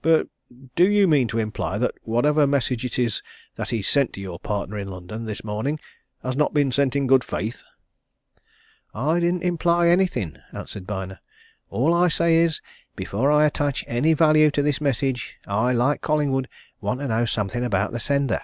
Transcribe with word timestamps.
"But 0.00 0.28
do 0.74 0.90
you 0.90 1.06
mean 1.06 1.28
to 1.28 1.38
imply 1.38 1.76
that 1.76 1.92
whatever 2.04 2.46
message 2.46 2.86
it 2.86 2.98
is 2.98 3.20
that 3.56 3.68
he's 3.68 3.86
sent 3.86 4.14
to 4.14 4.20
your 4.22 4.38
partner 4.38 4.78
in 4.78 4.88
London 4.88 5.26
this 5.26 5.44
morning 5.44 5.78
has 6.22 6.38
not 6.38 6.54
been 6.54 6.72
sent 6.72 6.96
in 6.96 7.06
good 7.06 7.22
faith?" 7.22 7.62
"I 8.94 9.20
don't 9.20 9.42
imply 9.42 9.88
anything," 9.88 10.38
answered 10.54 10.86
Byner. 10.86 11.20
"All 11.68 11.92
I 11.92 12.08
say 12.08 12.36
is 12.36 12.62
before 12.96 13.30
I 13.30 13.44
attach 13.44 13.84
any 13.86 14.14
value 14.14 14.50
to 14.52 14.62
his 14.62 14.80
message 14.80 15.36
I, 15.46 15.74
like 15.74 16.00
Collingwood, 16.00 16.48
want 16.80 17.00
to 17.00 17.08
know 17.08 17.26
something 17.26 17.62
about 17.62 17.92
the 17.92 18.00
sender. 18.00 18.40